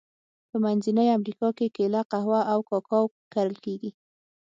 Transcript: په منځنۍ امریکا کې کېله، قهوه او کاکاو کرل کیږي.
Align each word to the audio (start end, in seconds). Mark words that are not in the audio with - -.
په 0.49 0.57
منځنۍ 0.63 1.07
امریکا 1.17 1.49
کې 1.57 1.67
کېله، 1.75 2.01
قهوه 2.11 2.41
او 2.51 2.59
کاکاو 2.69 3.05
کرل 3.33 3.55
کیږي. 3.65 3.91